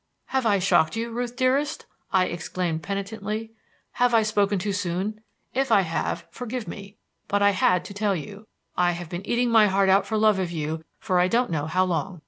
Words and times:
"Have 0.33 0.47
I 0.47 0.57
shocked 0.57 0.95
you, 0.95 1.11
Ruth 1.11 1.35
dearest?" 1.35 1.85
I 2.11 2.25
exclaimed 2.25 2.81
penitently, 2.81 3.51
"have 3.91 4.15
I 4.15 4.23
spoken 4.23 4.57
too 4.57 4.73
soon? 4.73 5.21
If 5.53 5.71
I 5.71 5.81
have, 5.81 6.25
forgive 6.31 6.67
me. 6.67 6.97
But 7.27 7.43
I 7.43 7.51
had 7.51 7.85
to 7.85 7.93
tell 7.93 8.15
you. 8.15 8.47
I 8.75 8.93
have 8.93 9.09
been 9.09 9.27
eating 9.27 9.51
my 9.51 9.67
heart 9.67 9.89
out 9.89 10.07
for 10.07 10.17
love 10.17 10.39
of 10.39 10.49
you 10.49 10.83
for 10.97 11.19
I 11.19 11.27
don't 11.27 11.51
know 11.51 11.67
how 11.67 11.85
long. 11.85 12.19